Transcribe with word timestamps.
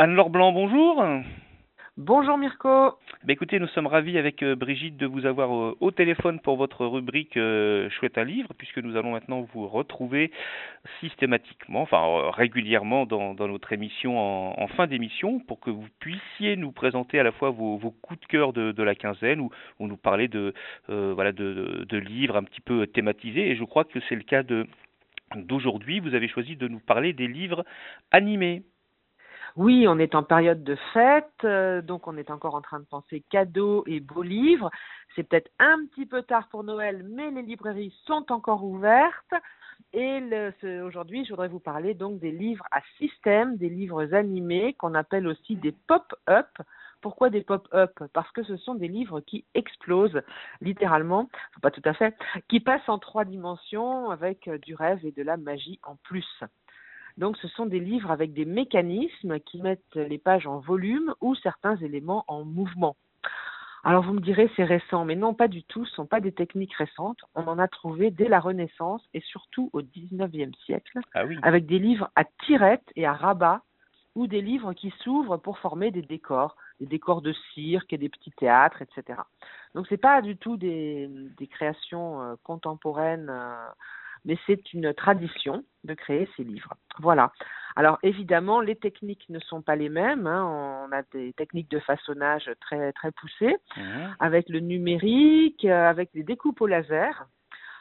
Anne-Laure 0.00 0.30
Blanc, 0.30 0.52
bonjour. 0.52 1.04
Bonjour 1.96 2.38
Mirko. 2.38 2.68
Bah, 3.24 3.32
écoutez, 3.32 3.58
nous 3.58 3.66
sommes 3.66 3.88
ravis 3.88 4.16
avec 4.16 4.44
euh, 4.44 4.54
Brigitte 4.54 4.96
de 4.96 5.06
vous 5.06 5.26
avoir 5.26 5.52
euh, 5.52 5.76
au 5.80 5.90
téléphone 5.90 6.38
pour 6.38 6.56
votre 6.56 6.86
rubrique 6.86 7.36
euh, 7.36 7.90
Chouette 7.90 8.16
à 8.16 8.22
livre, 8.22 8.50
puisque 8.56 8.78
nous 8.78 8.96
allons 8.96 9.10
maintenant 9.10 9.40
vous 9.52 9.66
retrouver 9.66 10.30
systématiquement, 11.00 11.82
enfin 11.82 12.30
régulièrement 12.30 13.06
dans, 13.06 13.34
notre 13.34 13.72
émission 13.72 14.20
en, 14.20 14.68
fin 14.68 14.86
d'émission, 14.86 15.40
pour 15.40 15.58
que 15.58 15.70
vous 15.70 15.88
puissiez 15.98 16.54
nous 16.54 16.70
présenter 16.70 17.18
à 17.18 17.24
la 17.24 17.32
fois 17.32 17.50
vos, 17.50 17.78
coups 18.00 18.20
de 18.20 18.26
cœur 18.26 18.52
de, 18.52 18.82
la 18.84 18.94
quinzaine, 18.94 19.40
ou, 19.40 19.50
nous 19.80 19.96
parler 19.96 20.28
de, 20.28 20.54
voilà, 20.86 21.32
de, 21.32 21.84
de 21.88 21.98
livres 21.98 22.36
un 22.36 22.44
petit 22.44 22.60
peu 22.60 22.86
thématisés. 22.86 23.50
Et 23.50 23.56
je 23.56 23.64
crois 23.64 23.82
que 23.82 23.98
c'est 24.08 24.14
le 24.14 24.22
cas 24.22 24.44
d'aujourd'hui. 25.34 25.98
Vous 25.98 26.14
avez 26.14 26.28
choisi 26.28 26.54
de 26.54 26.68
nous 26.68 26.78
parler 26.78 27.12
des 27.12 27.26
livres 27.26 27.64
animés. 28.12 28.62
Oui, 29.58 29.88
on 29.88 29.98
est 29.98 30.14
en 30.14 30.22
période 30.22 30.62
de 30.62 30.76
fête, 30.92 31.26
euh, 31.42 31.82
donc 31.82 32.06
on 32.06 32.16
est 32.16 32.30
encore 32.30 32.54
en 32.54 32.60
train 32.60 32.78
de 32.78 32.84
penser 32.84 33.24
cadeaux 33.28 33.82
et 33.88 33.98
beaux 33.98 34.22
livres. 34.22 34.70
C'est 35.16 35.24
peut-être 35.24 35.50
un 35.58 35.84
petit 35.86 36.06
peu 36.06 36.22
tard 36.22 36.46
pour 36.48 36.62
Noël, 36.62 37.04
mais 37.10 37.32
les 37.32 37.42
librairies 37.42 37.92
sont 38.06 38.30
encore 38.30 38.62
ouvertes. 38.62 39.34
Et 39.92 40.20
aujourd'hui, 40.84 41.24
je 41.24 41.30
voudrais 41.30 41.48
vous 41.48 41.58
parler 41.58 41.94
donc 41.94 42.20
des 42.20 42.30
livres 42.30 42.64
à 42.70 42.82
système, 42.98 43.56
des 43.56 43.68
livres 43.68 44.14
animés 44.14 44.74
qu'on 44.74 44.94
appelle 44.94 45.26
aussi 45.26 45.56
des 45.56 45.72
pop-up. 45.88 46.46
Pourquoi 47.00 47.28
des 47.28 47.42
pop-up? 47.42 47.98
Parce 48.12 48.30
que 48.30 48.44
ce 48.44 48.56
sont 48.58 48.76
des 48.76 48.86
livres 48.86 49.20
qui 49.22 49.44
explosent 49.54 50.22
littéralement, 50.60 51.28
pas 51.62 51.72
tout 51.72 51.82
à 51.84 51.94
fait, 51.94 52.14
qui 52.48 52.60
passent 52.60 52.88
en 52.88 53.00
trois 53.00 53.24
dimensions 53.24 54.10
avec 54.10 54.48
du 54.62 54.76
rêve 54.76 55.04
et 55.04 55.10
de 55.10 55.22
la 55.24 55.36
magie 55.36 55.80
en 55.82 55.96
plus. 56.04 56.44
Donc 57.18 57.36
ce 57.38 57.48
sont 57.48 57.66
des 57.66 57.80
livres 57.80 58.12
avec 58.12 58.32
des 58.32 58.44
mécanismes 58.44 59.40
qui 59.40 59.60
mettent 59.60 59.96
les 59.96 60.18
pages 60.18 60.46
en 60.46 60.60
volume 60.60 61.14
ou 61.20 61.34
certains 61.34 61.76
éléments 61.76 62.24
en 62.28 62.44
mouvement. 62.44 62.96
Alors 63.82 64.04
vous 64.04 64.12
me 64.12 64.20
direz 64.20 64.50
c'est 64.56 64.64
récent, 64.64 65.04
mais 65.04 65.16
non 65.16 65.34
pas 65.34 65.48
du 65.48 65.64
tout, 65.64 65.84
ce 65.84 65.90
ne 65.90 65.94
sont 65.96 66.06
pas 66.06 66.20
des 66.20 66.32
techniques 66.32 66.74
récentes. 66.74 67.18
On 67.34 67.46
en 67.48 67.58
a 67.58 67.66
trouvé 67.66 68.10
dès 68.10 68.28
la 68.28 68.38
Renaissance 68.38 69.02
et 69.14 69.20
surtout 69.20 69.68
au 69.72 69.82
XIXe 69.82 70.56
siècle, 70.64 71.00
ah 71.14 71.24
avec 71.42 71.66
des 71.66 71.78
livres 71.78 72.10
à 72.14 72.24
tirettes 72.46 72.90
et 72.94 73.04
à 73.04 73.12
rabat 73.12 73.62
ou 74.14 74.26
des 74.26 74.40
livres 74.40 74.72
qui 74.72 74.92
s'ouvrent 75.02 75.36
pour 75.36 75.58
former 75.58 75.90
des 75.90 76.02
décors, 76.02 76.56
des 76.80 76.86
décors 76.86 77.22
de 77.22 77.32
cirque 77.54 77.92
et 77.92 77.98
des 77.98 78.08
petits 78.08 78.32
théâtres, 78.32 78.82
etc. 78.82 79.20
Donc 79.74 79.86
ce 79.86 79.94
n'est 79.94 79.98
pas 79.98 80.22
du 80.22 80.36
tout 80.36 80.56
des, 80.56 81.08
créations 81.50 82.22
euh, 82.22 82.34
contemporaines. 82.44 83.28
Euh, 83.30 83.68
mais 84.28 84.38
c'est 84.46 84.72
une 84.74 84.92
tradition 84.94 85.64
de 85.84 85.94
créer 85.94 86.28
ces 86.36 86.44
livres. 86.44 86.74
Voilà. 87.00 87.32
Alors 87.74 87.98
évidemment, 88.02 88.60
les 88.60 88.76
techniques 88.76 89.24
ne 89.30 89.40
sont 89.40 89.62
pas 89.62 89.74
les 89.74 89.88
mêmes. 89.88 90.26
Hein. 90.26 90.86
On 90.86 90.92
a 90.92 91.02
des 91.12 91.32
techniques 91.32 91.70
de 91.70 91.80
façonnage 91.80 92.50
très 92.60 92.92
très 92.92 93.10
poussées, 93.10 93.56
mmh. 93.76 93.80
avec 94.20 94.48
le 94.50 94.60
numérique, 94.60 95.64
euh, 95.64 95.88
avec 95.88 96.12
des 96.12 96.22
découpes 96.22 96.60
au 96.60 96.66
laser 96.66 97.26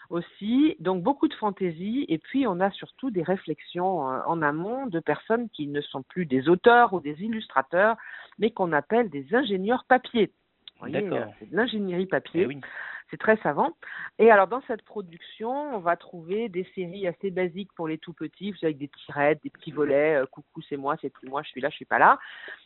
aussi. 0.09 0.77
Donc 0.79 1.03
beaucoup 1.03 1.27
de 1.27 1.33
fantaisie. 1.33 2.05
Et 2.07 2.17
puis 2.17 2.47
on 2.47 2.61
a 2.61 2.71
surtout 2.71 3.11
des 3.11 3.23
réflexions 3.23 4.09
euh, 4.09 4.19
en 4.25 4.41
amont 4.41 4.87
de 4.87 5.01
personnes 5.01 5.49
qui 5.49 5.67
ne 5.67 5.81
sont 5.81 6.03
plus 6.03 6.25
des 6.25 6.47
auteurs 6.47 6.93
ou 6.93 7.01
des 7.01 7.21
illustrateurs, 7.23 7.97
mais 8.39 8.51
qu'on 8.51 8.71
appelle 8.71 9.09
des 9.09 9.35
ingénieurs 9.35 9.83
papier. 9.85 10.31
Vous 10.79 10.87
voyez, 10.87 11.07
euh, 11.09 11.25
c'est 11.39 11.49
de 11.49 11.55
l'ingénierie 11.55 12.05
papier. 12.05 12.43
Eh 12.43 12.45
oui. 12.45 12.61
C'est 13.09 13.17
très 13.17 13.37
savant. 13.37 13.71
Et 14.19 14.31
alors 14.31 14.47
dans 14.47 14.61
cette 14.67 14.81
production, 14.81 15.75
on 15.75 15.79
va 15.79 15.95
trouver 15.95 16.49
des 16.49 16.67
séries 16.75 17.07
assez 17.07 17.31
basiques 17.31 17.71
pour 17.75 17.87
les 17.87 17.97
tout 17.97 18.13
petits, 18.13 18.53
avec 18.61 18.77
des 18.77 18.89
tirettes, 18.89 19.41
des 19.43 19.49
petits 19.49 19.71
volets, 19.71 20.15
euh, 20.15 20.25
coucou 20.25 20.61
c'est 20.67 20.75
moi, 20.75 20.97
c'est 21.01 21.09
plus 21.09 21.29
moi, 21.29 21.41
je 21.43 21.49
suis 21.49 21.61
là, 21.61 21.69
je 21.69 21.75
suis 21.75 21.85
pas 21.85 21.99
là. 21.99 22.19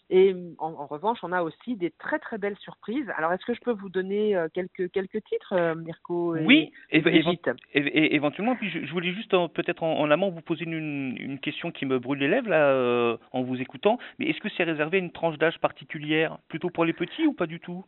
Et 0.10 0.36
en, 0.58 0.88
revanche, 0.88 1.20
on 1.24 1.32
a 1.32 1.44
aussi 1.44 1.76
des 1.76 1.92
très 1.92 2.18
très 2.18 2.38
belles 2.38 2.58
surprises. 2.58 3.10
Alors 3.18 3.32
est-ce 3.34 3.46
que 3.46 3.54
je 3.54 3.62
peux 3.62 3.72
vous 3.72 3.90
donner 3.90 4.36
euh, 4.36 4.48
quelques 4.54 4.92
quelques 4.92 5.24
titres, 5.26 5.54
euh, 5.54 5.76
Mirko 5.76 6.36
et, 6.36 6.46
Oui, 6.46 6.72
et, 6.90 8.16
éventuellement. 8.16 8.56
Puis 8.56 8.70
je, 8.70 8.92
voulais 8.92 9.14
juste 9.14 9.32
peut-être 9.54 9.84
en, 9.84 10.10
amont 10.10 10.32
vous 10.32 10.42
poser 10.42 10.66
une, 10.66 11.18
une, 11.20 11.40
question 11.40 11.72
qui 11.72 11.86
me 11.86 12.00
brûle 12.00 12.20
les 12.20 12.28
lèvres 12.28 12.50
là 12.50 13.18
en 13.32 13.44
vous 13.44 13.62
écoutant. 13.62 14.00
Mais 14.18 14.28
est-ce 14.28 14.40
que 14.40 14.50
c'est 14.58 14.64
réservé 14.64 14.98
à 14.98 15.02
une 15.02 15.12
tranche 15.12 15.38
d'âge 15.38 15.60
particulière, 15.60 16.40
plutôt 16.48 16.70
pour 16.70 16.86
les 16.86 16.94
petits 16.94 17.26
ou 17.28 17.34
pas 17.34 17.48
du 17.48 17.60
tout? 17.60 17.86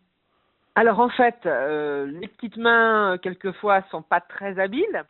Alors 0.75 0.99
en 0.99 1.09
fait, 1.09 1.45
euh, 1.45 2.05
les 2.05 2.27
petites 2.27 2.57
mains, 2.57 3.17
quelquefois, 3.21 3.83
sont 3.91 4.01
pas 4.01 4.21
très 4.21 4.59
habiles. 4.59 5.03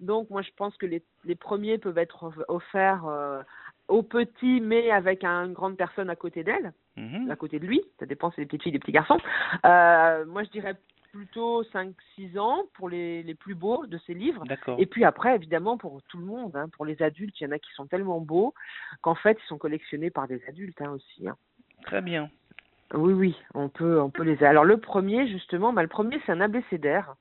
Donc 0.00 0.30
moi, 0.30 0.42
je 0.42 0.50
pense 0.56 0.76
que 0.76 0.86
les, 0.86 1.02
les 1.24 1.34
premiers 1.34 1.78
peuvent 1.78 1.98
être 1.98 2.32
offerts 2.46 3.06
euh, 3.06 3.42
aux 3.88 4.02
petits, 4.02 4.60
mais 4.60 4.90
avec 4.90 5.24
une 5.24 5.52
grande 5.52 5.76
personne 5.76 6.08
à 6.08 6.14
côté 6.14 6.44
d'elle, 6.44 6.72
mhm. 6.96 7.30
à 7.30 7.36
côté 7.36 7.58
de 7.58 7.66
lui. 7.66 7.82
Ça 7.98 8.06
dépend 8.06 8.30
si 8.30 8.36
c'est 8.36 8.42
des 8.42 8.46
petites 8.46 8.62
filles, 8.62 8.72
des 8.72 8.78
petits 8.78 8.92
garçons. 8.92 9.18
Euh, 9.66 10.24
moi, 10.26 10.44
je 10.44 10.50
dirais 10.50 10.76
plutôt 11.10 11.64
5-6 11.64 12.38
ans 12.38 12.64
pour 12.74 12.88
les, 12.88 13.22
les 13.24 13.34
plus 13.34 13.54
beaux 13.54 13.86
de 13.86 13.98
ces 14.06 14.14
livres. 14.14 14.44
Et 14.78 14.86
puis 14.86 15.04
après, 15.04 15.34
évidemment, 15.34 15.78
pour 15.78 16.00
tout 16.02 16.18
le 16.18 16.24
monde, 16.24 16.54
hein, 16.54 16.68
pour 16.68 16.84
les 16.84 17.02
adultes, 17.02 17.40
il 17.40 17.44
y 17.44 17.46
en 17.46 17.52
a 17.52 17.58
qui 17.58 17.72
sont 17.74 17.86
tellement 17.86 18.20
beaux 18.20 18.54
qu'en 19.00 19.14
fait, 19.16 19.38
ils 19.42 19.48
sont 19.48 19.58
collectionnés 19.58 20.10
par 20.10 20.28
des 20.28 20.40
adultes 20.46 20.80
hein, 20.80 20.90
aussi. 20.90 21.26
Hein. 21.26 21.36
Très 21.82 22.02
bien. 22.02 22.30
Oui, 22.94 23.12
oui, 23.12 23.36
on 23.54 23.68
peut, 23.68 24.00
on 24.00 24.10
peut 24.10 24.22
les. 24.22 24.42
Alors 24.44 24.64
le 24.64 24.78
premier, 24.78 25.28
justement, 25.28 25.72
bah, 25.72 25.82
le 25.82 25.88
premier, 25.88 26.20
c'est 26.24 26.32
un 26.32 26.40
abécédaire 26.40 27.14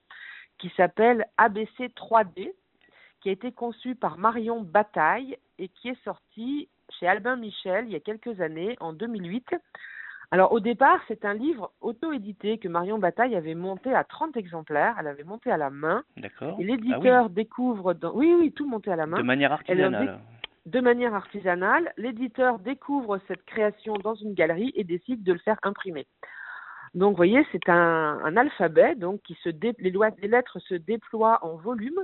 qui 0.59 0.71
s'appelle 0.77 1.25
ABC 1.37 1.89
3D, 1.89 2.53
qui 3.21 3.29
a 3.29 3.31
été 3.31 3.51
conçu 3.51 3.95
par 3.95 4.17
Marion 4.17 4.61
Bataille 4.61 5.37
et 5.59 5.67
qui 5.69 5.89
est 5.89 6.03
sorti 6.03 6.69
chez 6.99 7.07
Albin 7.07 7.35
Michel 7.35 7.85
il 7.87 7.91
y 7.91 7.95
a 7.95 7.99
quelques 7.99 8.39
années, 8.41 8.75
en 8.79 8.93
2008. 8.93 9.55
Alors 10.31 10.51
au 10.51 10.59
départ, 10.59 10.99
c'est 11.07 11.25
un 11.25 11.33
livre 11.33 11.71
auto-édité 11.79 12.57
que 12.57 12.67
Marion 12.67 12.97
Bataille 12.97 13.35
avait 13.35 13.55
monté 13.55 13.93
à 13.93 14.03
30 14.03 14.35
exemplaires. 14.35 14.95
Elle 14.99 15.07
avait 15.07 15.23
monté 15.23 15.51
à 15.51 15.57
la 15.57 15.69
main. 15.69 16.03
D'accord. 16.17 16.57
Et 16.59 16.63
l'éditeur 16.63 17.25
ah 17.25 17.29
découvre 17.29 17.93
dans... 17.93 18.13
Oui, 18.13 18.33
oui, 18.37 18.51
tout 18.51 18.67
monté 18.67 18.91
à 18.91 18.97
la 18.97 19.05
main. 19.05 19.17
De 19.17 19.23
manière 19.23 19.53
artisanale 19.53 20.19
de 20.67 20.81
manière 20.81 21.15
artisanale, 21.15 21.93
l'éditeur 21.95 22.59
découvre 22.59 23.21
cette 23.29 23.43
création 23.45 23.93
dans 23.93 24.15
une 24.15 24.33
galerie 24.33 24.73
et 24.75 24.83
décide 24.83 25.23
de 25.23 25.31
le 25.31 25.39
faire 25.39 25.57
imprimer. 25.63 26.07
Donc, 26.93 27.11
vous 27.11 27.15
voyez, 27.15 27.47
c'est 27.53 27.69
un, 27.69 28.35
alphabet 28.35 28.95
donc 28.95 29.21
qui 29.21 29.35
se 29.43 29.49
les, 29.49 29.73
les 29.79 30.27
lettres 30.27 30.59
se 30.59 30.73
déploient 30.73 31.39
en 31.41 31.55
volume. 31.55 32.03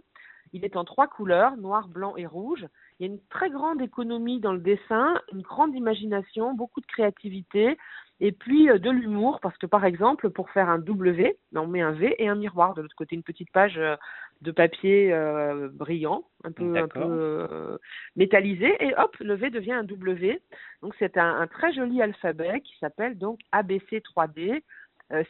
Il 0.54 0.64
est 0.64 0.78
en 0.78 0.86
trois 0.86 1.08
couleurs, 1.08 1.58
noir, 1.58 1.90
blanc 1.90 2.16
et 2.16 2.26
rouge. 2.26 2.66
Il 3.00 3.06
y 3.06 3.10
a 3.10 3.14
une 3.14 3.22
très 3.30 3.50
grande 3.50 3.82
économie 3.82 4.40
dans 4.40 4.54
le 4.54 4.60
dessin, 4.60 5.20
une 5.32 5.42
grande 5.42 5.76
imagination, 5.76 6.54
beaucoup 6.54 6.82
de 6.82 6.86
créativité, 6.86 7.78
et 8.20 8.32
puis 8.32 8.70
euh, 8.70 8.78
de 8.78 8.90
l'humour, 8.90 9.40
parce 9.42 9.58
que 9.58 9.66
par 9.66 9.86
exemple, 9.86 10.30
pour 10.30 10.50
faire 10.52 10.70
un 10.70 10.80
W, 10.80 11.38
on 11.56 11.68
met 11.68 11.82
un 11.82 11.92
V 11.92 12.16
et 12.20 12.28
un 12.28 12.36
miroir 12.36 12.74
de 12.74 12.82
l'autre 12.82 12.96
côté, 12.96 13.16
une 13.16 13.24
petite 13.24 13.52
page 13.52 13.78
euh, 13.78 13.96
de 14.42 14.52
papier 14.52 15.12
euh, 15.14 15.70
brillant, 15.74 16.24
un 16.44 16.52
peu, 16.52 16.76
un 16.78 16.88
peu 16.88 17.80
métallisé, 18.16 18.76
et 18.80 18.94
hop, 18.98 19.16
le 19.20 19.36
V 19.36 19.50
devient 19.50 19.74
un 19.74 19.84
W. 19.84 20.42
Donc 20.82 20.96
c'est 21.00 21.18
un, 21.18 21.42
un, 21.42 21.48
très 21.48 21.74
joli 21.74 22.02
alphabet 22.02 22.62
qui 22.62 22.78
s'appelle 22.80 23.18
donc 23.18 23.40
ABC 23.52 24.02
3D, 24.02 24.62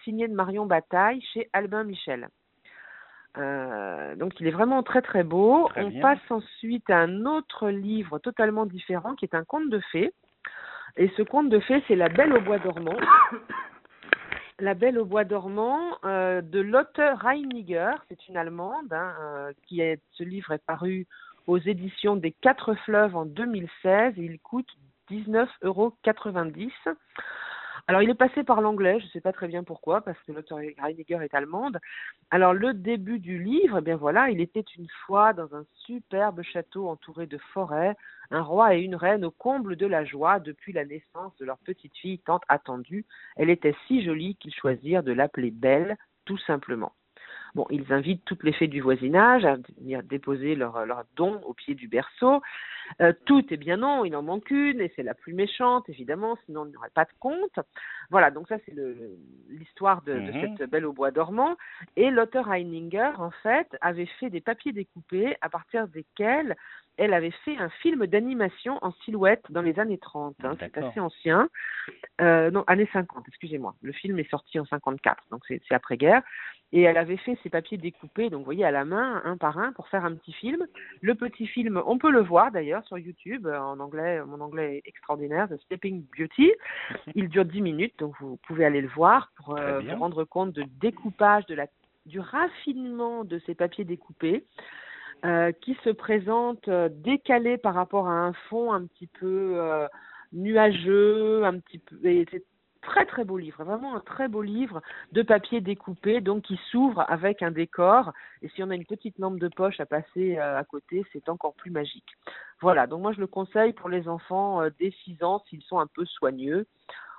signé 0.04 0.28
de 0.28 0.34
Marion 0.34 0.66
Bataille 0.66 1.22
chez 1.34 1.50
Albin 1.52 1.84
Michel. 1.84 2.30
Donc 3.36 4.40
il 4.40 4.48
est 4.48 4.52
vraiment 4.52 4.84
très 4.84 5.02
très 5.02 5.24
beau. 5.24 5.70
On 5.76 5.92
passe 6.02 6.20
ensuite 6.30 6.90
à 6.90 7.00
un 7.00 7.26
autre 7.26 7.70
livre 7.70 8.20
totalement 8.20 8.66
différent 8.66 9.16
qui 9.16 9.26
est 9.26 9.36
un 9.36 9.44
conte 9.44 9.70
de 9.70 9.80
fées 9.92 10.14
et 10.96 11.12
ce 11.18 11.24
conte 11.24 11.50
de 11.50 11.60
fées, 11.60 11.84
c'est 11.88 11.96
La 11.96 12.10
Belle 12.10 12.34
au 12.34 12.42
bois 12.42 12.60
dormant. 12.60 12.96
La 14.60 14.76
Belle 14.76 15.00
au 15.00 15.06
bois 15.06 15.24
dormant 15.24 15.80
euh, 16.06 16.42
de 16.42 16.60
Lotte 16.60 17.00
Reiniger, 17.00 17.94
c'est 18.08 18.28
une 18.28 18.38
Allemande, 18.38 18.94
hein, 18.94 19.16
euh, 19.20 19.54
qui 19.66 19.82
est, 19.82 20.00
ce 20.12 20.24
livre 20.24 20.52
est 20.52 20.64
paru 20.64 21.08
aux 21.48 21.58
éditions 21.58 22.16
des 22.16 22.32
Quatre 22.32 22.76
Fleuves 22.86 23.16
en 23.16 23.26
2016 23.26 24.14
et 24.18 24.22
il 24.22 24.40
coûte 24.40 24.70
19,90 25.10 25.50
euros. 25.64 25.94
Alors, 27.88 28.02
il 28.02 28.10
est 28.10 28.16
passé 28.16 28.44
par 28.46 28.62
l'anglais, 28.62 29.00
je 29.02 29.06
ne 29.06 29.10
sais 29.10 29.20
pas 29.20 29.34
très 29.34 29.48
bien 29.50 29.64
pourquoi, 29.64 30.02
parce 30.02 30.18
que 30.24 30.32
l'auteur 30.32 30.60
Heidegger 30.60 31.20
est 31.22 31.34
allemande. 31.34 31.80
Alors, 32.32 32.54
le 32.54 32.74
début 32.74 33.20
du 33.20 33.44
livre, 33.44 33.80
eh 33.80 33.82
bien 33.82 33.98
voilà, 33.98 34.30
il 34.30 34.40
était 34.40 34.64
une 34.78 34.88
fois 35.06 35.34
dans 35.34 35.54
un 35.54 35.66
superbe 35.86 36.42
château 36.44 36.88
entouré 36.88 37.28
de 37.28 37.38
forêts, 37.54 37.96
un 38.32 38.42
roi 38.42 38.76
et 38.76 38.82
une 38.82 38.96
reine 38.96 39.26
au 39.26 39.32
comble 39.32 39.76
de 39.76 39.86
la 39.86 40.06
joie 40.06 40.40
depuis 40.40 40.72
la 40.72 40.86
naissance 40.86 41.36
de 41.38 41.46
leur 41.46 41.58
petite 41.58 41.96
fille 41.98 42.20
tant 42.20 42.40
attendue. 42.48 43.06
Elle 43.36 43.50
était 43.50 43.76
si 43.88 44.04
jolie 44.04 44.38
qu'ils 44.38 44.54
choisirent 44.54 45.04
de 45.04 45.12
l'appeler 45.12 45.52
Belle, 45.52 45.98
tout 46.24 46.38
simplement. 46.38 46.94
Bon, 47.56 47.66
ils 47.70 47.94
invitent 47.94 48.26
toutes 48.26 48.44
les 48.44 48.54
fées 48.54 48.68
du 48.68 48.82
voisinage 48.82 49.46
à 49.46 49.58
venir 49.80 50.02
déposer 50.04 50.56
leurs 50.56 50.86
leur 50.86 51.04
dons 51.16 51.40
au 51.46 51.54
pied 51.54 51.76
du 51.76 51.88
berceau. 51.88 52.42
Euh, 53.02 53.14
tout 53.26 53.46
est 53.54 53.58
bien 53.58 53.78
non, 53.78 54.06
il 54.06 54.16
en 54.16 54.22
manque 54.22 54.50
une, 54.52 54.82
et 54.82 54.92
c'est 54.96 55.04
la 55.04 55.14
plus 55.14 55.34
méchante, 55.34 55.88
évidemment, 55.90 56.38
sinon 56.46 56.66
il 56.66 56.70
n'y 56.70 56.78
aurait 56.78 56.90
pas 56.94 57.06
de 57.06 57.14
compte. 57.20 57.60
Voilà, 58.10 58.32
donc 58.32 58.48
ça 58.48 58.58
c'est 58.66 58.76
l'histoire 59.50 60.02
de, 60.04 60.14
de, 60.14 60.32
mhm. 60.32 60.58
cette 60.58 60.70
belle 60.70 60.86
au 60.86 60.94
bois 60.94 61.12
dormant. 61.12 61.56
Et 61.96 62.10
l'auteur 62.10 62.52
Heininger, 62.52 63.12
en 63.18 63.32
fait, 63.44 63.68
avait 63.82 64.10
fait 64.20 64.30
des 64.30 64.42
papiers 64.42 64.74
découpés 64.74 65.36
à 65.42 65.50
partir 65.50 65.88
desquels 65.88 66.56
elle 66.98 67.14
avait 67.14 67.34
fait 67.44 67.58
un 67.58 67.70
film 67.70 68.06
d'animation 68.06 68.78
en 68.82 68.92
silhouette 69.04 69.44
dans 69.50 69.62
les 69.62 69.80
années 69.80 69.98
30. 69.98 70.36
Hein, 70.44 70.56
c'est 70.60 70.78
assez 70.78 71.00
ancien. 71.00 71.50
Euh, 72.22 72.52
non, 72.52 72.64
années 72.68 72.90
50, 72.94 73.26
excusez-moi. 73.28 73.76
Le 73.82 73.92
film 73.92 74.20
est 74.20 74.30
sorti 74.30 74.60
en 74.60 74.66
54, 74.66 75.24
donc 75.32 75.42
c'est 75.48 75.62
après-guerre. 75.72 76.22
Et 76.72 76.82
elle 76.82 76.98
avait 76.98 77.18
fait 77.18 77.38
ses 77.44 77.50
papiers 77.50 77.78
découpés, 77.78 78.32
donc 78.32 78.40
vous 78.40 78.46
voyez, 78.46 78.66
à 78.66 78.72
la 78.72 78.84
main, 78.84 79.22
un 79.26 79.38
par 79.38 79.60
un, 79.60 79.74
pour 79.74 79.88
faire 79.90 80.06
un 80.06 80.16
petit 80.16 80.34
film. 80.34 80.66
Le 81.02 81.14
petit 81.14 81.46
film, 81.46 81.82
on 81.86 82.00
peut 82.00 82.10
le 82.10 82.22
voir 82.22 82.52
d'ailleurs 82.52 82.84
sur 82.86 82.98
YouTube, 82.98 83.46
euh, 83.46 83.60
en 83.60 83.80
anglais, 83.80 84.24
mon 84.26 84.42
anglais 84.42 84.78
est 84.78 84.88
extraordinaire, 84.88 85.48
The 85.50 85.58
Stepping 85.62 86.04
Beauty. 86.18 86.52
Il 87.16 87.30
dure 87.30 87.46
10 87.46 87.62
minutes, 87.62 87.94
donc 88.00 88.16
vous 88.20 88.40
pouvez 88.48 88.66
aller 88.66 88.82
le 88.82 88.88
voir 88.88 89.32
pour 89.36 89.58
euh, 89.58 89.82
vous 89.82 89.96
rendre 89.98 90.24
compte 90.24 90.54
de 90.54 90.64
découpage, 90.82 91.46
de 91.46 91.54
la, 91.54 91.68
du 92.08 92.20
raffinement 92.20 93.24
de 93.24 93.40
ces 93.46 93.54
papiers 93.54 93.86
découpés. 93.86 94.44
Euh, 95.26 95.54
qui 95.54 95.78
se 95.86 95.90
présente 95.90 96.68
euh, 96.68 96.90
décalé 96.92 97.58
par 97.58 97.76
rapport 97.76 98.10
à 98.10 98.12
un 98.12 98.34
fond 98.50 98.74
un 98.74 98.86
petit 98.86 99.08
peu 99.08 99.54
euh, 99.56 99.88
nuageux, 100.34 101.46
un 101.46 101.60
petit 101.60 101.78
peu. 101.80 101.96
c'est 102.04 102.44
très 102.82 103.06
très 103.06 103.24
beau 103.24 103.38
livre, 103.38 103.64
vraiment 103.64 103.96
un 103.96 104.02
très 104.02 104.28
beau 104.28 104.42
livre 104.42 104.82
de 105.14 105.22
papier 105.22 105.62
découpé, 105.62 106.20
donc 106.20 106.44
qui 106.44 106.60
s'ouvre 106.70 107.06
avec 107.08 107.42
un 107.42 107.52
décor. 107.52 108.12
Et 108.42 108.50
si 108.50 108.64
on 108.64 108.70
a 108.70 108.76
une 108.76 108.84
petite 108.84 109.18
lampe 109.18 109.40
de 109.40 109.48
poche 109.48 109.80
à 109.80 109.86
passer 109.86 110.38
à 110.38 110.62
côté, 110.66 111.06
c'est 111.14 111.30
encore 111.30 111.54
plus 111.54 111.72
magique. 111.72 112.18
Voilà, 112.60 112.86
donc 112.86 113.02
moi 113.02 113.14
je 113.14 113.22
le 113.22 113.28
conseille 113.28 113.72
pour 113.72 113.88
les 113.88 114.10
enfants 114.10 114.60
dès 114.78 114.92
6 115.06 115.24
ans 115.24 115.42
s'ils 115.48 115.64
sont 115.64 115.80
un 115.80 115.88
peu 115.88 116.04
soigneux, 116.04 116.68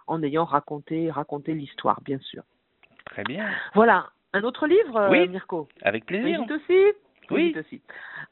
en 0.07 0.23
ayant 0.23 0.45
raconté, 0.45 1.11
raconté 1.11 1.55
l'histoire, 1.55 2.03
bien 2.03 2.19
sûr. 2.19 2.43
Très 3.07 3.25
bien. 3.25 3.49
Voilà, 3.75 4.11
un 4.35 4.43
autre 4.43 4.67
livre, 4.67 5.09
oui, 5.11 5.27
Mirko? 5.27 5.69
Avec 5.81 6.05
plaisir. 6.05 6.43
aussi? 6.43 6.95
Oui. 7.31 7.55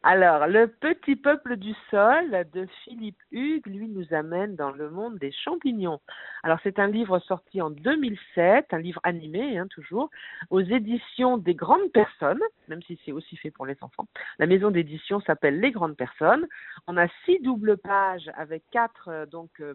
Alors, 0.02 0.46
le 0.48 0.66
petit 0.66 1.14
peuple 1.14 1.56
du 1.56 1.72
sol 1.90 2.44
de 2.52 2.66
Philippe 2.82 3.20
Hugues, 3.30 3.66
lui, 3.66 3.88
nous 3.88 4.12
amène 4.12 4.56
dans 4.56 4.72
le 4.72 4.90
monde 4.90 5.18
des 5.18 5.30
champignons. 5.30 6.00
Alors, 6.42 6.58
c'est 6.62 6.78
un 6.78 6.88
livre 6.88 7.20
sorti 7.20 7.60
en 7.62 7.70
2007, 7.70 8.66
un 8.72 8.78
livre 8.78 9.00
animé, 9.04 9.58
hein, 9.58 9.68
toujours, 9.70 10.10
aux 10.50 10.60
éditions 10.60 11.38
des 11.38 11.54
grandes 11.54 11.92
personnes, 11.92 12.42
même 12.68 12.82
si 12.82 12.98
c'est 13.04 13.12
aussi 13.12 13.36
fait 13.36 13.50
pour 13.50 13.66
les 13.66 13.76
enfants. 13.80 14.06
La 14.38 14.46
maison 14.46 14.70
d'édition 14.70 15.20
s'appelle 15.20 15.60
Les 15.60 15.70
grandes 15.70 15.96
personnes. 15.96 16.46
On 16.86 16.96
a 16.96 17.06
six 17.24 17.38
doubles 17.40 17.76
pages 17.76 18.30
avec 18.36 18.64
quatre, 18.72 19.08
euh, 19.08 19.26
donc, 19.26 19.50
euh, 19.60 19.74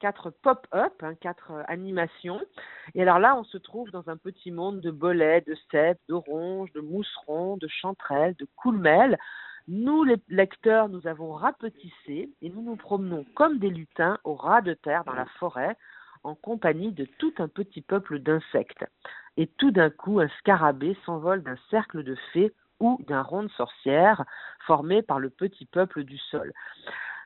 quatre 0.00 0.30
pop-up, 0.30 0.92
hein, 1.02 1.14
quatre 1.16 1.52
euh, 1.52 1.62
animations. 1.68 2.40
Et 2.94 3.02
alors 3.02 3.18
là, 3.18 3.36
on 3.36 3.44
se 3.44 3.58
trouve 3.58 3.90
dans 3.90 4.08
un 4.08 4.16
petit 4.16 4.50
monde 4.50 4.80
de 4.80 4.90
bolets, 4.90 5.42
de 5.42 5.56
cèpes, 5.70 6.00
de 6.08 6.14
ronges, 6.14 6.72
de 6.72 6.80
mousserons, 6.80 7.56
de 7.56 7.68
chanterelles, 7.68 8.34
de 8.38 8.46
coulmelles. 8.56 9.18
Nous, 9.66 10.04
les 10.04 10.16
lecteurs, 10.28 10.88
nous 10.88 11.06
avons 11.06 11.32
rapetissé 11.32 12.30
et 12.40 12.50
nous 12.50 12.62
nous 12.62 12.76
promenons 12.76 13.24
comme 13.34 13.58
des 13.58 13.70
lutins 13.70 14.18
au 14.24 14.34
ras 14.34 14.62
de 14.62 14.74
terre 14.74 15.04
dans 15.04 15.12
la 15.12 15.26
forêt 15.38 15.76
en 16.24 16.34
compagnie 16.34 16.92
de 16.92 17.06
tout 17.18 17.34
un 17.38 17.48
petit 17.48 17.82
peuple 17.82 18.18
d'insectes. 18.18 18.84
Et 19.36 19.46
tout 19.46 19.70
d'un 19.70 19.90
coup, 19.90 20.20
un 20.20 20.28
scarabée 20.40 20.96
s'envole 21.04 21.42
d'un 21.42 21.58
cercle 21.70 22.02
de 22.02 22.16
fées 22.32 22.52
ou 22.80 22.98
d'un 23.06 23.22
rond 23.22 23.42
de 23.42 23.50
sorcières 23.50 24.24
formé 24.66 25.02
par 25.02 25.18
le 25.18 25.30
petit 25.30 25.66
peuple 25.66 26.04
du 26.04 26.18
sol. 26.18 26.52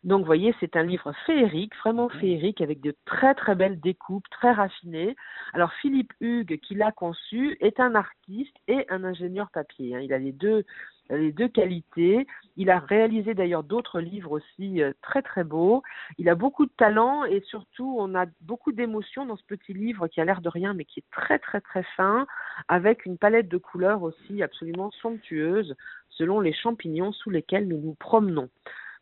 Donc, 0.05 0.21
vous 0.21 0.27
voyez, 0.27 0.53
c'est 0.59 0.77
un 0.77 0.83
livre 0.83 1.13
féerique, 1.27 1.77
vraiment 1.77 2.09
mhm. 2.13 2.21
féerique, 2.21 2.61
avec 2.61 2.81
de 2.81 2.95
très 3.05 3.35
très 3.35 3.55
belles 3.55 3.81
découpes, 3.81 4.29
très 4.31 4.53
raffinées. 4.53 5.15
Alors, 5.53 5.73
Philippe 5.75 6.13
Hugues, 6.21 6.59
qui 6.59 6.75
l'a 6.75 6.91
conçu, 6.91 7.57
est 7.61 7.79
un 7.79 7.95
artiste 7.95 8.57
et 8.67 8.85
un 8.89 9.05
ingénieur 9.05 9.51
papier. 9.53 9.95
Hein. 9.95 10.01
Il 10.01 10.13
a 10.13 10.19
les 10.19 10.33
deux, 10.33 10.65
les 11.09 11.31
deux 11.31 11.47
qualités. 11.47 12.27
Il 12.57 12.69
a 12.69 12.81
réalisé 12.81 13.35
d'ailleurs 13.35 13.63
d'autres 13.63 14.01
livres 14.01 14.33
aussi 14.33 14.83
euh, 14.83 14.93
très 15.03 15.23
très 15.23 15.45
beaux. 15.45 15.85
Il 16.19 16.29
a 16.29 16.35
beaucoup 16.35 16.67
de 16.67 16.73
talent 16.77 17.25
et 17.25 17.41
surtout, 17.47 17.97
on 17.99 18.17
a 18.17 18.27
beaucoup 18.41 18.73
d'émotions 18.73 19.25
dans 19.25 19.37
ce 19.37 19.45
petit 19.45 19.73
livre 19.73 20.09
qui 20.09 20.21
a 20.21 20.25
l'air 20.25 20.41
de 20.41 20.49
rien, 20.49 20.75
mais 20.75 20.85
qui 20.85 21.01
est 21.01 21.11
très 21.13 21.39
très 21.39 21.61
très 21.61 21.85
fin, 21.97 22.27
avec 22.67 23.07
une 23.07 23.19
palette 23.19 23.49
de 23.49 23.59
couleurs 23.59 24.03
aussi 24.03 24.43
absolument 24.43 24.91
somptueuse 24.91 25.77
selon 26.11 26.41
les 26.41 26.53
champignons 26.53 27.13
sous 27.13 27.31
lesquels 27.31 27.69
nous 27.69 27.79
nous 27.79 27.95
promenons. 27.95 28.49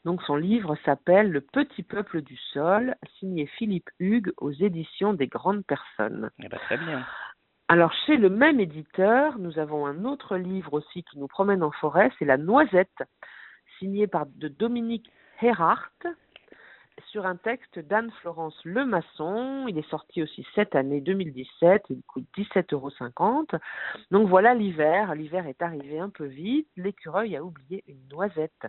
Donc 0.05 0.23
son 0.23 0.37
livre 0.37 0.77
s'appelle 0.85 1.31
Le 1.31 1.41
petit 1.41 1.83
peuple 1.83 2.23
du 2.23 2.37
sol, 2.53 2.95
signé 3.19 3.47
Philippe 3.47 3.91
Hugues 3.99 4.33
aux 4.39 4.53
éditions 4.53 5.13
des 5.13 5.27
grandes 5.27 5.65
personnes. 5.65 6.31
Eh 6.43 6.49
ben, 6.49 6.59
très 6.59 6.79
bien. 6.79 7.05
Alors 7.69 7.93
chez 8.07 8.17
le 8.17 8.31
même 8.31 8.61
éditeur, 8.61 9.39
nous 9.39 9.59
avons 9.59 9.87
un 9.87 10.05
autre 10.05 10.37
livre 10.37 10.75
aussi 10.75 11.05
qui 11.05 11.19
nous 11.19 11.29
promène 11.29 11.63
en 11.63 11.71
forêt, 11.71 12.11
c'est 12.19 12.25
La 12.25 12.37
Noisette, 12.37 13.03
signé 13.79 14.07
par 14.07 14.27
de 14.27 14.49
Dominique 14.49 15.11
Herhardt 15.41 16.09
sur 17.11 17.27
un 17.27 17.37
texte 17.37 17.79
d'Anne-Florence 17.79 18.59
Lemasson. 18.65 19.67
Il 19.69 19.79
est 19.79 19.89
sorti 19.89 20.23
aussi 20.23 20.47
cette 20.55 20.75
année 20.75 21.01
2017. 21.01 21.85
Il 21.91 22.03
coûte 22.03 22.27
17,50 22.37 22.75
euros. 22.75 22.91
Donc 24.11 24.29
voilà 24.29 24.55
l'hiver. 24.55 25.15
L'hiver 25.15 25.47
est 25.47 25.63
arrivé 25.63 25.99
un 25.99 26.11
peu 26.11 26.25
vite. 26.25 26.69
L'écureuil 26.77 27.37
a 27.37 27.45
oublié 27.45 27.85
une 27.87 28.09
noisette. 28.11 28.67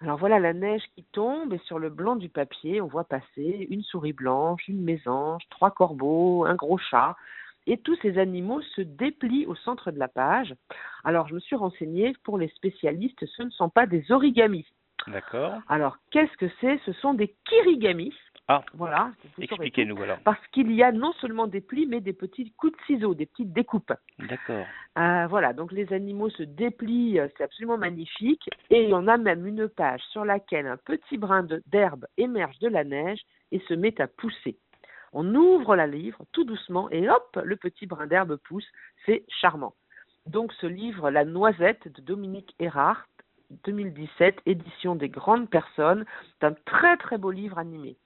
Alors 0.00 0.18
voilà 0.18 0.38
la 0.38 0.52
neige 0.52 0.82
qui 0.94 1.04
tombe 1.04 1.52
et 1.54 1.60
sur 1.64 1.78
le 1.78 1.88
blanc 1.88 2.16
du 2.16 2.28
papier, 2.28 2.80
on 2.80 2.86
voit 2.86 3.04
passer 3.04 3.66
une 3.70 3.82
souris 3.82 4.12
blanche, 4.12 4.68
une 4.68 4.82
mésange, 4.82 5.42
trois 5.50 5.70
corbeaux, 5.70 6.44
un 6.44 6.54
gros 6.54 6.78
chat. 6.78 7.16
Et 7.66 7.78
tous 7.78 7.96
ces 8.02 8.18
animaux 8.18 8.62
se 8.62 8.82
déplient 8.82 9.46
au 9.46 9.56
centre 9.56 9.90
de 9.90 9.98
la 9.98 10.08
page. 10.08 10.54
Alors 11.02 11.26
je 11.28 11.34
me 11.34 11.40
suis 11.40 11.56
renseignée, 11.56 12.14
pour 12.22 12.38
les 12.38 12.48
spécialistes, 12.48 13.24
ce 13.26 13.42
ne 13.42 13.50
sont 13.50 13.70
pas 13.70 13.86
des 13.86 14.12
origamis. 14.12 14.66
D'accord. 15.08 15.54
Alors 15.68 15.96
qu'est-ce 16.10 16.36
que 16.36 16.50
c'est? 16.60 16.78
Ce 16.84 16.92
sont 16.92 17.14
des 17.14 17.34
kirigamis. 17.44 18.14
Ah, 18.48 18.62
voilà. 18.74 19.10
Expliquez-nous 19.38 20.00
alors. 20.02 20.18
Parce 20.20 20.44
qu'il 20.52 20.70
y 20.70 20.82
a 20.82 20.92
non 20.92 21.12
seulement 21.14 21.48
des 21.48 21.60
plis, 21.60 21.86
mais 21.86 22.00
des 22.00 22.12
petits 22.12 22.52
coups 22.52 22.72
de 22.76 22.82
ciseaux, 22.86 23.14
des 23.14 23.26
petites 23.26 23.52
découpes. 23.52 23.92
D'accord. 24.20 24.64
Euh, 24.98 25.26
voilà, 25.26 25.52
donc 25.52 25.72
les 25.72 25.92
animaux 25.92 26.30
se 26.30 26.44
déplient, 26.44 27.18
euh, 27.18 27.26
c'est 27.36 27.44
absolument 27.44 27.76
magnifique. 27.76 28.48
Et 28.70 28.90
on 28.92 29.08
a 29.08 29.16
même 29.16 29.46
une 29.46 29.68
page 29.68 30.00
sur 30.12 30.24
laquelle 30.24 30.66
un 30.68 30.76
petit 30.76 31.18
brin 31.18 31.44
d'herbe 31.66 32.06
émerge 32.18 32.58
de 32.60 32.68
la 32.68 32.84
neige 32.84 33.20
et 33.50 33.58
se 33.60 33.74
met 33.74 34.00
à 34.00 34.06
pousser. 34.06 34.56
On 35.12 35.34
ouvre 35.34 35.74
la 35.74 35.88
livre 35.88 36.24
tout 36.30 36.44
doucement 36.44 36.88
et 36.90 37.08
hop, 37.08 37.38
le 37.42 37.56
petit 37.56 37.86
brin 37.86 38.06
d'herbe 38.06 38.36
pousse. 38.36 38.66
C'est 39.06 39.24
charmant. 39.40 39.74
Donc 40.26 40.52
ce 40.60 40.66
livre, 40.66 41.10
La 41.10 41.24
Noisette 41.24 41.88
de 41.88 42.02
Dominique 42.02 42.54
Erhardt, 42.60 43.06
2017, 43.64 44.40
édition 44.46 44.96
des 44.96 45.08
grandes 45.08 45.48
personnes, 45.48 46.04
c'est 46.38 46.46
un 46.46 46.54
très 46.64 46.96
très 46.96 47.18
beau 47.18 47.30
livre 47.30 47.58
animé. 47.58 47.96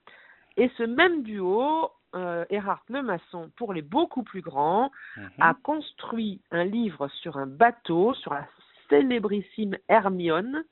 Et 0.57 0.69
ce 0.77 0.83
même 0.83 1.23
duo, 1.23 1.91
euh, 2.15 2.45
Erhard 2.49 2.83
Lemasson, 2.89 3.51
pour 3.55 3.73
les 3.73 3.81
beaucoup 3.81 4.23
plus 4.23 4.41
grands, 4.41 4.91
mhm. 5.17 5.29
a 5.39 5.53
construit 5.53 6.41
un 6.51 6.63
livre 6.63 7.07
sur 7.07 7.37
un 7.37 7.47
bateau, 7.47 8.13
sur 8.15 8.33
la 8.33 8.47
célébrissime 8.89 9.77
Hermione, 9.87 10.63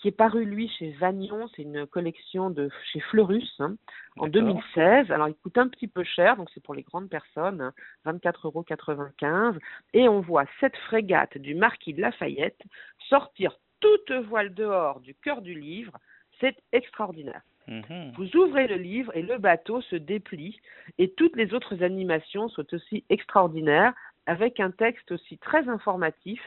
qui 0.00 0.08
est 0.08 0.12
paru 0.12 0.44
lui 0.44 0.68
chez 0.68 0.92
Vagnon, 0.92 1.48
c'est 1.54 1.62
une 1.62 1.86
collection 1.86 2.50
de 2.50 2.70
chez 2.90 3.00
Fleurus 3.00 3.54
hein, 3.60 3.74
en 4.18 4.28
2016. 4.28 5.10
Alors 5.10 5.28
il 5.28 5.34
coûte 5.34 5.58
un 5.58 5.68
petit 5.68 5.88
peu 5.88 6.04
cher, 6.04 6.36
donc 6.36 6.48
c'est 6.54 6.62
pour 6.62 6.74
les 6.74 6.82
grandes 6.82 7.10
personnes, 7.10 7.70
24,95 8.06 8.34
euros. 8.44 9.58
Et 9.92 10.08
on 10.08 10.20
voit 10.20 10.46
cette 10.60 10.76
frégate 10.88 11.36
du 11.36 11.54
marquis 11.54 11.92
de 11.92 12.00
Lafayette 12.00 12.60
sortir 13.08 13.56
toute 13.80 14.12
voile 14.28 14.54
dehors 14.54 15.00
du 15.00 15.14
cœur 15.14 15.42
du 15.42 15.58
livre. 15.58 15.98
C'est 16.40 16.56
extraordinaire. 16.72 17.42
Mhm. 17.68 18.12
Vous 18.16 18.36
ouvrez 18.36 18.66
le 18.66 18.76
livre 18.76 19.14
et 19.14 19.22
le 19.22 19.38
bateau 19.38 19.80
se 19.82 19.96
déplie 19.96 20.60
et 20.98 21.12
toutes 21.12 21.36
les 21.36 21.54
autres 21.54 21.82
animations 21.82 22.48
sont 22.48 22.66
aussi 22.74 23.04
extraordinaires 23.10 23.92
avec 24.26 24.60
un 24.60 24.70
texte 24.70 25.12
aussi 25.12 25.38
très 25.38 25.68
informatif 25.68 26.40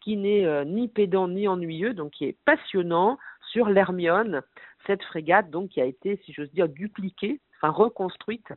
qui 0.00 0.16
n'est 0.16 0.46
euh, 0.46 0.64
ni 0.64 0.88
pédant 0.88 1.28
ni 1.28 1.48
ennuyeux, 1.48 1.94
donc 1.94 2.12
qui 2.12 2.24
est 2.24 2.36
passionnant 2.44 3.18
sur 3.50 3.68
l'Hermione, 3.68 4.42
cette 4.86 5.02
frégate 5.04 5.50
donc 5.50 5.70
qui 5.70 5.80
a 5.80 5.84
été, 5.84 6.20
si 6.24 6.32
j'ose 6.32 6.52
dire, 6.52 6.68
dupliquée, 6.68 7.40
enfin 7.56 7.70
reconstruite 7.70 8.52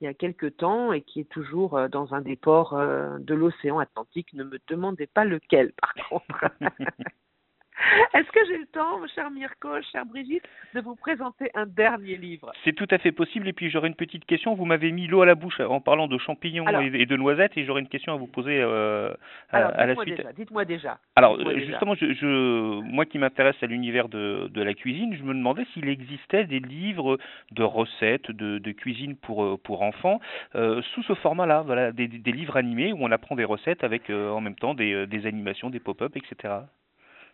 il 0.00 0.04
y 0.04 0.08
a 0.08 0.14
quelque 0.14 0.46
temps 0.46 0.92
et 0.92 1.02
qui 1.02 1.20
est 1.20 1.28
toujours 1.30 1.76
euh, 1.76 1.88
dans 1.88 2.14
un 2.14 2.20
des 2.20 2.36
ports 2.36 2.74
euh, 2.74 3.18
de 3.20 3.34
l'océan 3.34 3.78
Atlantique. 3.78 4.32
Ne 4.34 4.44
me 4.44 4.58
demandez 4.68 5.06
pas 5.06 5.24
lequel, 5.24 5.72
par 5.80 5.94
contre. 5.94 6.44
Est-ce 8.14 8.30
que 8.30 8.40
j'ai 8.46 8.58
le 8.58 8.66
temps, 8.66 9.00
cher 9.14 9.30
Mirko, 9.30 9.68
chère 9.92 10.06
Brigitte, 10.06 10.44
de 10.74 10.80
vous 10.80 10.94
présenter 10.94 11.50
un 11.54 11.66
dernier 11.66 12.16
livre? 12.16 12.52
C'est 12.64 12.72
tout 12.72 12.86
à 12.90 12.98
fait 12.98 13.12
possible. 13.12 13.48
Et 13.48 13.52
puis 13.52 13.70
j'aurais 13.70 13.88
une 13.88 13.94
petite 13.94 14.24
question. 14.26 14.54
Vous 14.54 14.64
m'avez 14.64 14.92
mis 14.92 15.06
l'eau 15.06 15.22
à 15.22 15.26
la 15.26 15.34
bouche 15.34 15.60
en 15.60 15.80
parlant 15.80 16.06
de 16.06 16.18
champignons 16.18 16.66
et, 16.80 17.06
de 17.06 17.16
noisettes, 17.16 17.56
et 17.56 17.64
j'aurais 17.64 17.80
une 17.80 17.88
question 17.88 18.12
à 18.12 18.16
vous 18.16 18.26
poser 18.26 18.60
euh, 18.60 19.12
à, 19.50 19.86
la 19.86 19.96
suite. 19.96 20.22
Dites-moi 20.36 20.64
déjà. 20.64 20.98
Alors 21.16 21.38
justement, 21.56 21.94
Je, 21.94 22.80
moi 22.80 23.06
qui 23.06 23.18
m'intéresse 23.18 23.56
à 23.62 23.66
l'univers 23.66 24.08
de, 24.08 24.62
la 24.62 24.74
cuisine, 24.74 25.14
je 25.14 25.22
me 25.22 25.34
demandais 25.34 25.66
s'il 25.74 25.88
existait 25.88 26.44
des 26.44 26.60
livres 26.60 27.18
de 27.52 27.62
recettes, 27.62 28.30
de, 28.30 28.72
cuisine 28.72 29.16
pour 29.16 29.44
euh, 29.44 29.56
pour 29.62 29.82
enfants 29.82 30.20
euh, 30.54 30.82
sous 30.94 31.02
ce 31.02 31.14
format-là. 31.14 31.62
Voilà, 31.62 31.92
des, 31.92 32.06
livres 32.06 32.56
animés 32.56 32.92
où 32.92 32.98
on 33.00 33.10
apprend 33.10 33.36
des 33.36 33.44
recettes 33.44 33.84
avec 33.84 34.10
en 34.10 34.40
même 34.40 34.56
temps 34.56 34.74
des, 34.74 35.06
des 35.06 35.26
animations, 35.26 35.70
des 35.70 35.80
pop-up, 35.80 36.16
etc. 36.16 36.54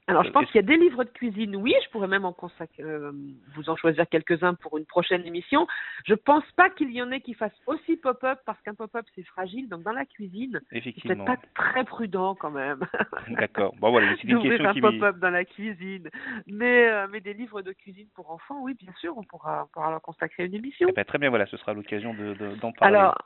Alors, 0.07 0.25
je 0.25 0.31
pense 0.31 0.47
qu'il 0.47 0.57
y 0.57 0.65
a 0.65 0.67
des 0.67 0.77
livres 0.77 1.05
de 1.05 1.11
cuisine, 1.11 1.55
oui, 1.57 1.75
je 1.85 1.91
pourrais 1.91 2.09
même 2.09 2.25
en 2.25 2.35
euh, 2.81 3.13
vous 3.55 3.71
en 3.71 3.77
choisir 3.77 4.09
quelques-uns 4.09 4.55
pour 4.55 4.77
une 4.77 4.87
prochaine 4.87 5.25
émission. 5.25 5.67
Je 6.05 6.15
pense 6.15 6.45
pas 6.57 6.69
qu'il 6.71 6.91
y 6.91 7.01
en 7.01 7.13
ait 7.13 7.21
qui 7.21 7.35
fassent 7.35 7.61
aussi 7.67 7.97
pop-up, 7.97 8.41
parce 8.45 8.61
qu'un 8.63 8.75
pop-up, 8.75 9.07
c'est 9.15 9.23
fragile. 9.23 9.69
Donc, 9.69 9.83
dans 9.83 9.93
la 9.93 10.05
cuisine, 10.07 10.61
c'est 10.73 11.25
pas 11.25 11.37
très 11.55 11.85
prudent 11.85 12.35
quand 12.35 12.51
même. 12.51 12.81
D'accord. 13.29 13.75
Bon, 13.79 13.91
voilà, 13.91 14.15
c'est 14.17 14.29
une 14.29 14.43
question 14.43 14.65
un 14.65 14.75
pop-up 14.75 15.19
dans 15.19 15.31
la 15.31 15.45
cuisine. 15.45 16.09
Mais, 16.47 16.89
euh, 16.89 17.07
mais 17.11 17.21
des 17.21 17.35
livres 17.35 17.63
de 17.63 17.73
cuisine 17.73 18.09
pour 18.15 18.31
enfants, 18.31 18.61
oui, 18.63 18.75
bien 18.75 18.93
sûr, 19.01 19.17
on 19.17 19.23
pourra, 19.23 19.65
on 19.65 19.69
pourra 19.69 19.91
leur 19.91 20.03
consacrer 20.03 20.47
une 20.47 20.55
émission. 20.55 20.89
Eh 20.91 20.93
ben, 20.93 21.05
très 21.05 21.19
bien, 21.19 21.31
voilà, 21.31 21.47
ce 21.47 21.57
sera 21.57 21.73
l'occasion 21.73 22.15
d'en 22.15 22.33
de, 22.33 22.77
parler. 22.77 22.97
Alors, 22.97 23.17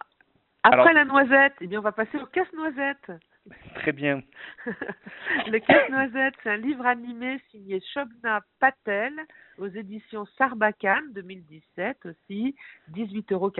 après 0.64 0.92
la 0.92 1.04
noisette, 1.04 1.54
eh 1.60 1.66
bien, 1.66 1.78
on 1.78 1.82
va 1.82 1.92
passer 1.92 2.18
au 2.18 2.26
casse-noisette. 2.26 3.12
Très 3.74 3.92
bien. 3.92 4.22
le 4.66 5.58
casse-noisette, 5.58 6.34
c'est 6.42 6.50
un 6.50 6.56
livre 6.56 6.86
animé 6.86 7.40
signé 7.50 7.80
Shobna 7.92 8.40
Patel 8.58 9.12
aux 9.58 9.68
éditions 9.68 10.26
Sarbacane 10.38 11.12
2017 11.12 12.06
aussi, 12.06 12.54
18,90 12.92 13.32
euros. 13.32 13.52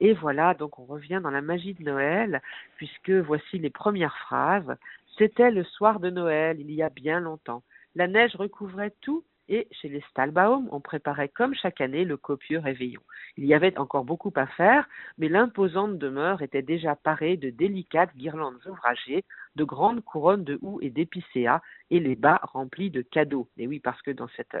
Et 0.00 0.14
voilà, 0.14 0.54
donc 0.54 0.78
on 0.78 0.84
revient 0.84 1.20
dans 1.22 1.30
la 1.30 1.42
magie 1.42 1.74
de 1.74 1.82
Noël, 1.82 2.40
puisque 2.76 3.10
voici 3.10 3.58
les 3.58 3.70
premières 3.70 4.16
phrases. 4.18 4.76
C'était 5.16 5.50
le 5.50 5.64
soir 5.64 5.98
de 5.98 6.10
Noël, 6.10 6.60
il 6.60 6.70
y 6.70 6.82
a 6.82 6.90
bien 6.90 7.20
longtemps. 7.20 7.62
La 7.96 8.06
neige 8.06 8.36
recouvrait 8.36 8.94
tout 9.00 9.24
et 9.48 9.68
chez 9.70 9.88
les 9.88 10.02
Stahlbaum, 10.10 10.68
on 10.70 10.80
préparait 10.80 11.28
comme 11.28 11.54
chaque 11.54 11.80
année 11.80 12.04
le 12.04 12.16
copieux 12.16 12.58
réveillon. 12.58 13.00
Il 13.36 13.44
y 13.44 13.54
avait 13.54 13.78
encore 13.78 14.04
beaucoup 14.04 14.32
à 14.36 14.46
faire, 14.46 14.88
mais 15.18 15.28
l'imposante 15.28 15.98
demeure 15.98 16.42
était 16.42 16.62
déjà 16.62 16.96
parée 16.96 17.36
de 17.36 17.50
délicates 17.50 18.14
guirlandes 18.16 18.60
ouvragées, 18.66 19.24
de 19.58 19.64
grandes 19.64 20.02
couronnes 20.02 20.44
de 20.44 20.58
houx 20.62 20.78
et 20.80 20.88
d'épicéas, 20.88 21.60
et 21.90 22.00
les 22.00 22.16
bas 22.16 22.40
remplis 22.42 22.90
de 22.90 23.02
cadeaux. 23.02 23.48
Et 23.58 23.66
oui, 23.66 23.80
parce 23.80 24.00
que 24.02 24.10
dans 24.10 24.28
cette 24.36 24.56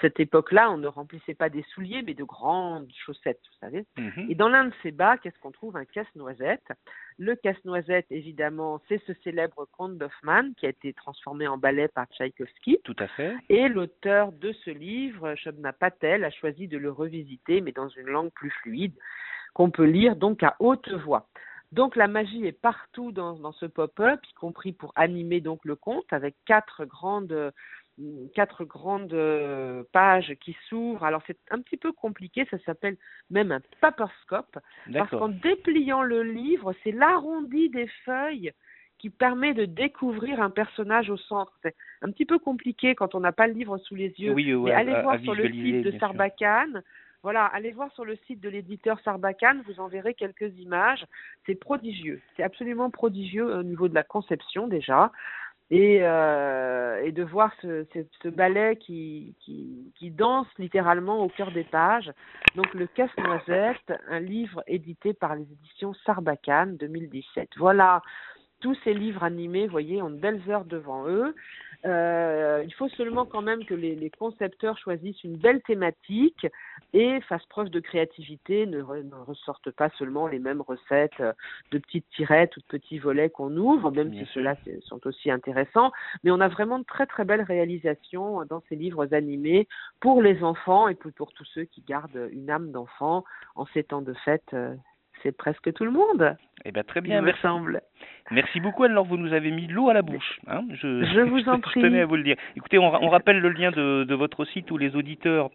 cette 0.00 0.20
époque-là, 0.20 0.70
on 0.70 0.78
ne 0.78 0.86
remplissait 0.86 1.34
pas 1.34 1.48
des 1.48 1.64
souliers, 1.74 2.02
mais 2.02 2.14
de 2.14 2.24
grandes 2.24 2.88
chaussettes, 3.04 3.40
vous 3.50 3.58
savez. 3.60 3.86
Mhm. 3.96 4.26
Et 4.30 4.34
dans 4.34 4.48
l'un 4.48 4.66
de 4.66 4.72
ces 4.82 4.92
bas, 4.92 5.16
qu'est-ce 5.18 5.38
qu'on 5.40 5.50
trouve? 5.50 5.76
Un 5.76 5.84
casse-noisette. 5.84 6.72
Le 7.18 7.34
casse-noisette, 7.34 8.06
évidemment, 8.10 8.80
c'est 8.88 9.02
ce 9.06 9.12
célèbre 9.24 9.66
conte 9.72 9.98
d'Hoffmann 9.98 10.54
qui 10.54 10.66
a 10.66 10.68
été 10.68 10.92
transformé 10.92 11.48
en 11.48 11.58
ballet 11.58 11.88
par 11.88 12.06
Tchaïkovski. 12.06 12.78
Tout 12.84 12.96
à 12.98 13.08
fait. 13.08 13.34
Et 13.48 13.68
l'auteur 13.68 14.32
de 14.32 14.52
ce 14.64 14.70
livre, 14.70 15.34
Shobna 15.34 15.72
Patel, 15.72 16.24
a 16.24 16.30
choisi 16.30 16.68
de 16.68 16.78
le 16.78 16.90
revisiter, 16.90 17.60
mais 17.60 17.72
dans 17.72 17.88
une 17.88 18.06
langue 18.06 18.30
plus 18.32 18.50
fluide, 18.62 18.94
qu'on 19.54 19.70
peut 19.70 19.86
lire 19.86 20.14
donc 20.14 20.42
à 20.42 20.54
haute 20.60 20.88
voix. 20.90 21.28
Donc 21.72 21.96
la 21.96 22.08
magie 22.08 22.46
est 22.46 22.52
partout 22.52 23.12
dans, 23.12 23.34
dans 23.34 23.52
ce 23.52 23.66
pop-up, 23.66 24.20
y 24.30 24.34
compris 24.34 24.72
pour 24.72 24.92
animer 24.96 25.40
donc 25.40 25.64
le 25.64 25.76
conte, 25.76 26.12
avec 26.12 26.34
quatre 26.46 26.84
grandes 26.84 27.52
quatre 28.34 28.64
grandes 28.64 29.12
euh, 29.12 29.82
pages 29.92 30.34
qui 30.40 30.56
s'ouvrent. 30.68 31.04
Alors 31.04 31.22
c'est 31.26 31.38
un 31.50 31.60
petit 31.60 31.76
peu 31.76 31.92
compliqué, 31.92 32.46
ça 32.50 32.58
s'appelle 32.60 32.96
même 33.30 33.52
un 33.52 33.60
paperscope, 33.80 34.58
parce 34.92 35.10
qu'en 35.10 35.28
dépliant 35.28 36.02
le 36.02 36.22
livre, 36.22 36.74
c'est 36.84 36.92
l'arrondi 36.92 37.70
des 37.70 37.88
feuilles 38.04 38.52
qui 38.98 39.10
permet 39.10 39.54
de 39.54 39.64
découvrir 39.64 40.42
un 40.42 40.50
personnage 40.50 41.08
au 41.08 41.16
centre. 41.16 41.52
C'est 41.62 41.76
un 42.02 42.10
petit 42.10 42.24
peu 42.24 42.38
compliqué 42.38 42.94
quand 42.94 43.14
on 43.14 43.20
n'a 43.20 43.32
pas 43.32 43.46
le 43.46 43.52
livre 43.52 43.78
sous 43.78 43.94
les 43.94 44.12
yeux. 44.18 44.32
Oui, 44.32 44.52
mais 44.52 44.72
allez 44.72 45.00
voir 45.02 45.20
sur 45.20 45.34
le 45.34 45.48
site 45.48 45.82
de 45.82 45.98
Sarbacane. 45.98 46.82
Voilà, 47.22 47.46
allez 47.46 47.72
voir 47.72 47.92
sur 47.92 48.04
le 48.04 48.16
site 48.26 48.40
de 48.40 48.48
l'éditeur 48.48 49.00
Sarbacane, 49.00 49.62
vous 49.66 49.80
en 49.80 49.88
verrez 49.88 50.14
quelques 50.14 50.56
images. 50.58 51.04
C'est 51.46 51.56
prodigieux, 51.56 52.20
c'est 52.36 52.42
absolument 52.42 52.90
prodigieux 52.90 53.58
au 53.58 53.62
niveau 53.62 53.88
de 53.88 53.94
la 53.94 54.04
conception 54.04 54.68
déjà 54.68 55.10
et, 55.70 55.98
euh, 56.02 57.10
de 57.10 57.22
voir 57.22 57.52
ce, 57.60 58.28
ballet 58.28 58.76
qui, 58.76 59.34
danse 60.02 60.46
littéralement 60.58 61.22
au 61.22 61.28
cœur 61.28 61.52
des 61.52 61.64
pages. 61.64 62.10
Donc 62.56 62.72
le 62.74 62.86
Casse-Noisette, 62.86 63.92
un 64.08 64.20
livre 64.20 64.62
édité 64.66 65.12
par 65.12 65.34
les 65.34 65.42
éditions 65.42 65.94
Sarbacane 66.06 66.76
2017. 66.76 67.50
Voilà, 67.56 68.02
tous 68.60 68.76
ces 68.84 68.94
livres 68.94 69.22
animés, 69.22 69.66
vous 69.66 69.72
voyez, 69.72 70.02
ont 70.02 70.10
de 70.10 70.18
belles 70.18 70.42
heures 70.48 70.64
devant 70.64 71.06
eux. 71.08 71.34
Euh, 71.84 72.62
il 72.64 72.74
faut 72.74 72.88
seulement 72.88 73.24
quand 73.24 73.42
même 73.42 73.64
que 73.64 73.74
les, 73.74 73.94
les, 73.94 74.10
concepteurs 74.10 74.76
choisissent 74.78 75.22
une 75.22 75.36
belle 75.36 75.62
thématique 75.62 76.46
et 76.92 77.20
fassent 77.22 77.46
preuve 77.46 77.68
de 77.68 77.78
créativité, 77.78 78.66
ne, 78.66 78.78
ne, 78.78 79.14
ressortent 79.24 79.70
pas 79.70 79.88
seulement 79.90 80.26
les 80.26 80.40
mêmes 80.40 80.60
recettes 80.60 81.22
de 81.70 81.78
petites 81.78 82.08
tirettes 82.16 82.56
ou 82.56 82.60
de 82.60 82.66
petits 82.66 82.98
volets 82.98 83.30
qu'on 83.30 83.56
ouvre, 83.56 83.92
même 83.92 84.12
si 84.12 84.26
ceux-là 84.34 84.56
sont 84.82 85.06
aussi 85.06 85.30
intéressants. 85.30 85.92
Mais 86.24 86.32
on 86.32 86.40
a 86.40 86.48
vraiment 86.48 86.80
de 86.80 86.84
très 86.84 87.06
très 87.06 87.24
belles 87.24 87.42
réalisations 87.42 88.44
dans 88.46 88.62
ces 88.68 88.74
livres 88.74 89.14
animés 89.14 89.68
pour 90.00 90.20
les 90.20 90.42
enfants 90.42 90.88
et 90.88 90.96
pour, 90.96 91.12
pour 91.12 91.32
tous 91.32 91.46
ceux 91.54 91.64
qui 91.64 91.82
gardent 91.82 92.28
une 92.32 92.50
âme 92.50 92.72
d'enfant 92.72 93.24
en 93.54 93.66
ces 93.66 93.84
temps 93.84 94.02
de 94.02 94.14
fête 94.24 94.42
euh, 94.54 94.74
c'est 95.22 95.36
presque 95.36 95.72
tout 95.72 95.84
le 95.84 95.90
monde. 95.90 96.36
Eh 96.64 96.72
bien, 96.72 96.82
très 96.82 97.00
bien, 97.00 97.18
il 97.18 97.24
merci. 97.24 97.38
me 97.38 97.50
semble. 97.50 97.82
Merci 98.30 98.60
beaucoup, 98.60 98.84
alors 98.84 99.04
vous 99.04 99.16
nous 99.16 99.32
avez 99.32 99.50
mis 99.50 99.66
l'eau 99.66 99.88
à 99.88 99.94
la 99.94 100.02
bouche. 100.02 100.40
Hein 100.48 100.62
je, 100.74 101.04
je, 101.04 101.20
vous 101.20 101.48
en 101.48 101.60
prie. 101.60 101.80
Je 101.80 101.86
tenais 101.86 102.00
à 102.00 102.06
vous 102.06 102.16
le 102.16 102.22
dire. 102.24 102.36
Écoutez, 102.56 102.78
on, 102.78 102.84
on 102.84 103.08
rappelle 103.08 103.40
le 103.40 103.50
lien 103.50 103.70
de, 103.70 104.04
de 104.04 104.14
votre 104.14 104.44
site 104.44 104.70
où 104.70 104.76
les 104.78 104.96
auditeurs 104.96 105.50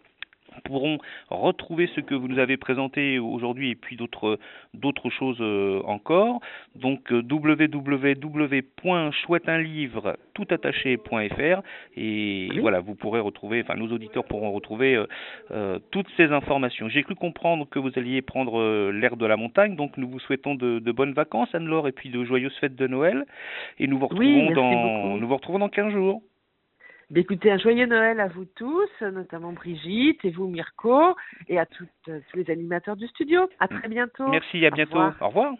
pourront 0.64 0.98
retrouver 1.30 1.88
ce 1.94 2.00
que 2.00 2.14
vous 2.14 2.28
nous 2.28 2.38
avez 2.38 2.56
présenté 2.56 3.18
aujourd'hui 3.18 3.70
et 3.70 3.74
puis 3.74 3.96
d'autres 3.96 4.38
d'autres 4.72 5.10
choses 5.10 5.36
euh, 5.40 5.82
encore. 5.84 6.40
Donc 6.74 7.12
euh, 7.12 7.22
www.chouetteunlivre 7.28 10.16
toutattaché.fr 10.34 11.62
et 11.96 12.48
oui. 12.50 12.58
voilà, 12.60 12.80
vous 12.80 12.94
pourrez 12.94 13.20
retrouver, 13.20 13.62
enfin 13.62 13.76
nos 13.76 13.90
auditeurs 13.92 14.24
pourront 14.24 14.52
retrouver 14.52 14.96
euh, 14.96 15.06
euh, 15.52 15.78
toutes 15.90 16.08
ces 16.16 16.32
informations. 16.32 16.88
J'ai 16.88 17.02
cru 17.02 17.14
comprendre 17.14 17.66
que 17.68 17.78
vous 17.78 17.90
alliez 17.96 18.20
prendre 18.20 18.60
euh, 18.60 18.90
l'air 18.90 19.16
de 19.16 19.26
la 19.26 19.36
montagne, 19.36 19.76
donc 19.76 19.96
nous 19.96 20.08
vous 20.08 20.18
souhaitons 20.18 20.54
de, 20.54 20.80
de 20.80 20.92
bonnes 20.92 21.12
vacances 21.12 21.54
Anne-Laure 21.54 21.88
et 21.88 21.92
puis 21.92 22.10
de 22.10 22.24
joyeuses 22.24 22.56
fêtes 22.60 22.76
de 22.76 22.86
Noël 22.86 23.24
et 23.78 23.86
nous 23.86 23.98
vous 23.98 24.08
retrouvons 24.08 24.48
oui, 24.48 24.54
dans 24.54 24.70
beaucoup. 24.70 25.20
nous 25.20 25.28
vous 25.28 25.36
retrouvons 25.36 25.60
dans 25.60 25.68
15 25.68 25.92
jours. 25.92 26.22
Écoutez, 27.14 27.50
un 27.50 27.58
joyeux 27.58 27.86
Noël 27.86 28.20
à 28.20 28.28
vous 28.28 28.44
tous, 28.44 29.02
notamment 29.02 29.52
Brigitte 29.52 30.24
et 30.24 30.30
vous 30.30 30.46
Mirko, 30.46 31.14
et 31.48 31.58
à 31.58 31.66
toutes, 31.66 31.88
tous 32.04 32.36
les 32.36 32.50
animateurs 32.50 32.96
du 32.96 33.06
studio. 33.08 33.48
À 33.60 33.68
très 33.68 33.88
bientôt. 33.88 34.28
Merci, 34.28 34.64
à 34.66 34.70
bientôt. 34.70 34.96
Au 34.96 35.06
revoir. 35.06 35.16
Au 35.20 35.28
revoir. 35.28 35.54